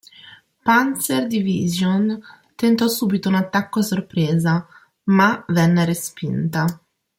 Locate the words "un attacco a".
3.29-3.83